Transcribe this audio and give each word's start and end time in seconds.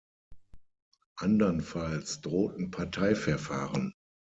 Andernfalls 1.17 2.21
drohten 2.21 2.71
Parteiverfahren. 2.71 3.93